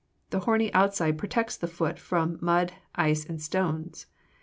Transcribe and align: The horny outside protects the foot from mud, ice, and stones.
The 0.31 0.39
horny 0.39 0.73
outside 0.73 1.19
protects 1.19 1.55
the 1.55 1.67
foot 1.67 1.99
from 1.99 2.39
mud, 2.41 2.73
ice, 2.95 3.23
and 3.23 3.39
stones. 3.39 4.07